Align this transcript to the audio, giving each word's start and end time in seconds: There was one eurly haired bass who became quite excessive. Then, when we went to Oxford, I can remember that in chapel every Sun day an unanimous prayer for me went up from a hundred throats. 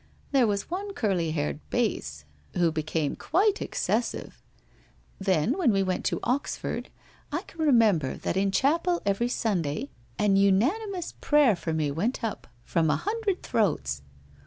There 0.31 0.47
was 0.47 0.71
one 0.71 0.95
eurly 0.95 1.31
haired 1.35 1.59
bass 1.69 2.25
who 2.55 2.71
became 2.71 3.15
quite 3.15 3.61
excessive. 3.61 4.41
Then, 5.19 5.55
when 5.59 5.71
we 5.71 5.83
went 5.83 6.05
to 6.05 6.19
Oxford, 6.23 6.89
I 7.31 7.43
can 7.43 7.59
remember 7.63 8.15
that 8.17 8.35
in 8.35 8.49
chapel 8.49 9.03
every 9.05 9.27
Sun 9.29 9.61
day 9.61 9.91
an 10.17 10.37
unanimous 10.37 11.11
prayer 11.21 11.55
for 11.55 11.71
me 11.71 11.91
went 11.91 12.23
up 12.23 12.47
from 12.65 12.89
a 12.89 12.95
hundred 12.95 13.43
throats. 13.43 14.01